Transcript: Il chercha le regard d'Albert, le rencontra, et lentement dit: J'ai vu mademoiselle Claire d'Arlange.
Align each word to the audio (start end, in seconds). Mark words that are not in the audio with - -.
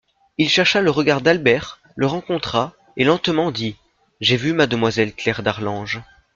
Il 0.39 0.49
chercha 0.49 0.81
le 0.81 0.89
regard 0.89 1.21
d'Albert, 1.21 1.79
le 1.95 2.07
rencontra, 2.07 2.73
et 2.97 3.03
lentement 3.03 3.51
dit: 3.51 3.75
J'ai 4.19 4.35
vu 4.35 4.51
mademoiselle 4.51 5.13
Claire 5.13 5.43
d'Arlange. 5.43 6.01